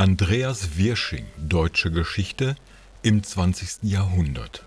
[0.00, 2.54] Andreas Wirsching, Deutsche Geschichte
[3.02, 3.82] im 20.
[3.82, 4.66] Jahrhundert.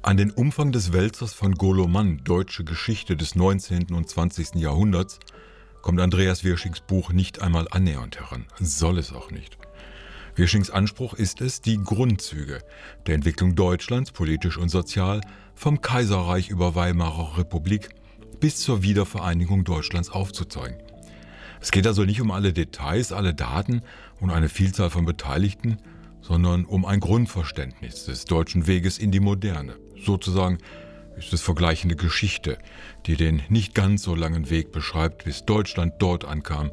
[0.00, 3.92] An den Umfang des Wälzers von Goloman, Deutsche Geschichte des 19.
[3.92, 4.54] und 20.
[4.54, 5.20] Jahrhunderts,
[5.82, 9.58] kommt Andreas Wirschings Buch nicht einmal annähernd heran, soll es auch nicht.
[10.34, 12.60] Wirschings Anspruch ist es, die Grundzüge
[13.06, 15.20] der Entwicklung Deutschlands, politisch und sozial,
[15.54, 17.90] vom Kaiserreich über Weimarer Republik
[18.40, 20.87] bis zur Wiedervereinigung Deutschlands aufzuzeigen.
[21.60, 23.82] Es geht also nicht um alle Details, alle Daten
[24.20, 25.78] und eine Vielzahl von Beteiligten,
[26.20, 29.76] sondern um ein Grundverständnis des deutschen Weges in die Moderne.
[30.04, 30.58] Sozusagen
[31.16, 32.58] ist es vergleichende Geschichte,
[33.06, 36.70] die den nicht ganz so langen Weg beschreibt, bis Deutschland dort ankam,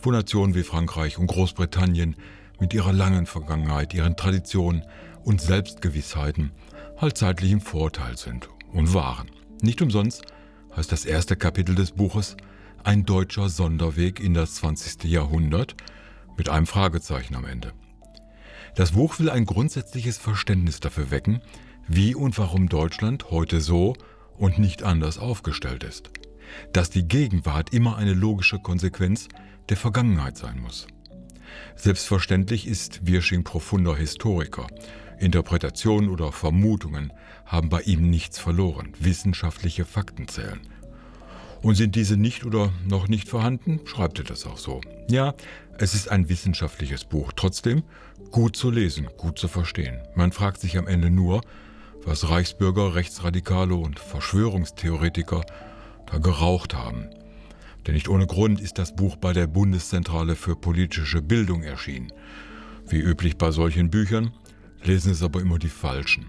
[0.00, 2.16] wo Nationen wie Frankreich und Großbritannien
[2.58, 4.82] mit ihrer langen Vergangenheit, ihren Traditionen
[5.24, 6.52] und Selbstgewissheiten
[6.96, 9.30] halt zeitlich im Vorteil sind und waren.
[9.60, 10.22] Nicht umsonst
[10.76, 12.36] heißt das erste Kapitel des Buches
[12.84, 15.04] ein deutscher Sonderweg in das 20.
[15.04, 15.76] Jahrhundert
[16.36, 17.72] mit einem Fragezeichen am Ende.
[18.74, 21.40] Das Buch will ein grundsätzliches Verständnis dafür wecken,
[21.86, 23.94] wie und warum Deutschland heute so
[24.36, 26.10] und nicht anders aufgestellt ist.
[26.72, 29.28] Dass die Gegenwart immer eine logische Konsequenz
[29.68, 30.86] der Vergangenheit sein muss.
[31.76, 34.66] Selbstverständlich ist Wirsching profunder Historiker.
[35.18, 37.12] Interpretationen oder Vermutungen
[37.44, 38.92] haben bei ihm nichts verloren.
[38.98, 40.60] Wissenschaftliche Fakten zählen.
[41.62, 44.80] Und sind diese nicht oder noch nicht vorhanden, schreibt er das auch so.
[45.08, 45.34] Ja,
[45.78, 47.82] es ist ein wissenschaftliches Buch, trotzdem
[48.30, 49.98] gut zu lesen, gut zu verstehen.
[50.14, 51.40] Man fragt sich am Ende nur,
[52.04, 55.44] was Reichsbürger, Rechtsradikale und Verschwörungstheoretiker
[56.10, 57.08] da geraucht haben.
[57.86, 62.12] Denn nicht ohne Grund ist das Buch bei der Bundeszentrale für politische Bildung erschienen.
[62.88, 64.32] Wie üblich bei solchen Büchern
[64.82, 66.26] lesen es aber immer die Falschen.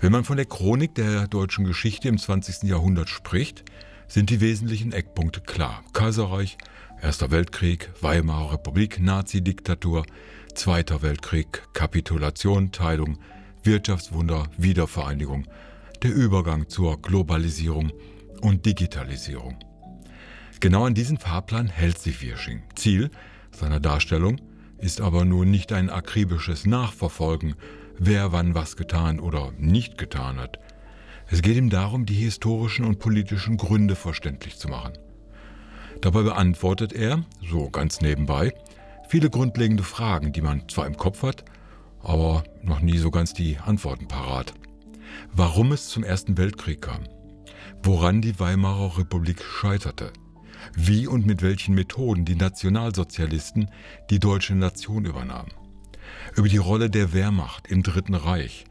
[0.00, 2.64] Wenn man von der Chronik der deutschen Geschichte im 20.
[2.64, 3.64] Jahrhundert spricht,
[4.08, 5.84] sind die wesentlichen Eckpunkte klar.
[5.92, 6.58] Kaiserreich,
[7.00, 10.04] Erster Weltkrieg, Weimarer Republik, Nazi-Diktatur,
[10.54, 13.18] Zweiter Weltkrieg, Kapitulation, Teilung,
[13.62, 15.46] Wirtschaftswunder, Wiedervereinigung,
[16.02, 17.92] der Übergang zur Globalisierung
[18.40, 19.58] und Digitalisierung.
[20.60, 22.62] Genau an diesen Fahrplan hält sich Wirsching.
[22.74, 23.10] Ziel
[23.52, 24.40] seiner Darstellung
[24.78, 27.54] ist aber nun nicht ein akribisches Nachverfolgen,
[27.98, 30.58] wer wann was getan oder nicht getan hat.
[31.30, 34.94] Es geht ihm darum, die historischen und politischen Gründe verständlich zu machen.
[36.00, 38.54] Dabei beantwortet er, so ganz nebenbei,
[39.08, 41.44] viele grundlegende Fragen, die man zwar im Kopf hat,
[42.02, 44.54] aber noch nie so ganz die Antworten parat.
[45.32, 47.04] Warum es zum Ersten Weltkrieg kam,
[47.82, 50.12] woran die Weimarer Republik scheiterte,
[50.74, 53.70] wie und mit welchen Methoden die Nationalsozialisten
[54.10, 55.52] die deutsche Nation übernahmen,
[56.36, 58.64] über die Rolle der Wehrmacht im Dritten Reich,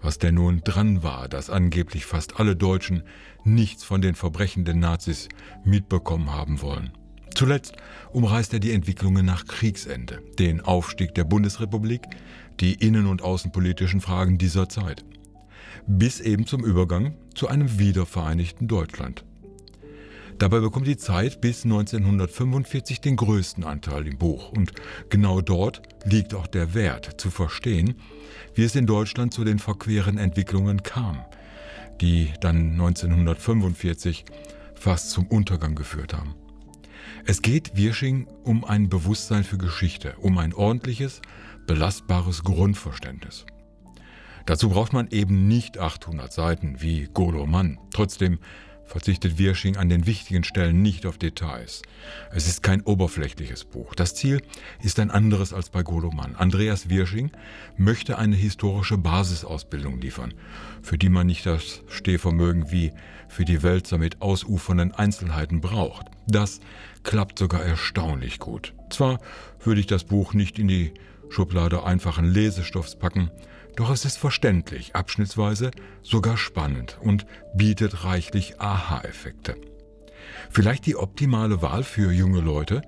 [0.00, 3.02] was denn nun dran war, dass angeblich fast alle Deutschen
[3.44, 5.28] nichts von den Verbrechen der Nazis
[5.64, 6.92] mitbekommen haben wollen.
[7.34, 7.76] Zuletzt
[8.12, 12.02] umreißt er die Entwicklungen nach Kriegsende, den Aufstieg der Bundesrepublik,
[12.58, 15.04] die innen- und außenpolitischen Fragen dieser Zeit,
[15.86, 19.24] bis eben zum Übergang zu einem wiedervereinigten Deutschland.
[20.38, 24.72] Dabei bekommt die Zeit bis 1945 den größten Anteil im Buch und
[25.10, 27.96] genau dort liegt auch der Wert zu verstehen,
[28.54, 31.24] wie es in Deutschland zu den verqueren Entwicklungen kam,
[32.00, 34.24] die dann 1945
[34.76, 36.36] fast zum Untergang geführt haben.
[37.24, 41.20] Es geht Wirsching um ein Bewusstsein für Geschichte, um ein ordentliches,
[41.66, 43.44] belastbares Grundverständnis.
[44.46, 47.78] Dazu braucht man eben nicht 800 Seiten wie Golo Mann.
[47.92, 48.38] Trotzdem
[48.88, 51.82] verzichtet Wirsching an den wichtigen Stellen nicht auf Details.
[52.32, 53.94] Es ist kein oberflächliches Buch.
[53.94, 54.42] Das Ziel
[54.82, 56.34] ist ein anderes als bei Goloman.
[56.34, 57.30] Andreas Wirsching
[57.76, 60.34] möchte eine historische Basisausbildung liefern,
[60.82, 62.92] für die man nicht das Stehvermögen wie
[63.28, 66.06] für die Wälzer mit ausufernden Einzelheiten braucht.
[66.26, 66.60] Das
[67.02, 68.74] klappt sogar erstaunlich gut.
[68.90, 69.20] Zwar
[69.62, 70.94] würde ich das Buch nicht in die
[71.28, 73.30] Schublade einfachen Lesestoffs packen,
[73.78, 75.70] doch es ist verständlich, abschnittsweise
[76.02, 79.56] sogar spannend und bietet reichlich Aha-Effekte.
[80.50, 82.82] Vielleicht die optimale Wahl für junge Leute,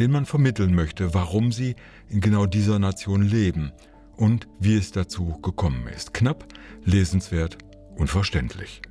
[0.00, 1.76] denen man vermitteln möchte, warum sie
[2.08, 3.70] in genau dieser Nation leben
[4.16, 6.12] und wie es dazu gekommen ist.
[6.12, 6.44] Knapp,
[6.84, 7.58] lesenswert
[7.94, 8.82] und verständlich.